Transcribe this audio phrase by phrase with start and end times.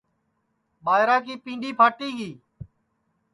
[0.85, 2.31] ٻائرا کی پینٚدؔی پھاٹی گی